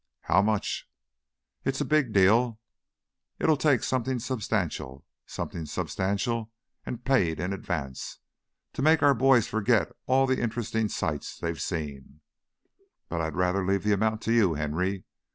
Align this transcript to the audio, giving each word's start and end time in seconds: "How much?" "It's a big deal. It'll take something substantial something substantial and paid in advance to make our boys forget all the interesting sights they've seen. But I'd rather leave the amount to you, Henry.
"How 0.21 0.41
much?" 0.41 0.89
"It's 1.63 1.79
a 1.79 1.85
big 1.85 2.11
deal. 2.11 2.59
It'll 3.37 3.55
take 3.55 3.83
something 3.83 4.17
substantial 4.17 5.05
something 5.27 5.67
substantial 5.67 6.51
and 6.87 7.05
paid 7.05 7.39
in 7.39 7.53
advance 7.53 8.17
to 8.73 8.81
make 8.81 9.03
our 9.03 9.13
boys 9.13 9.45
forget 9.45 9.91
all 10.07 10.25
the 10.25 10.41
interesting 10.41 10.89
sights 10.89 11.37
they've 11.37 11.61
seen. 11.61 12.21
But 13.09 13.21
I'd 13.21 13.35
rather 13.35 13.63
leave 13.63 13.83
the 13.83 13.93
amount 13.93 14.23
to 14.23 14.33
you, 14.33 14.55
Henry. 14.55 15.03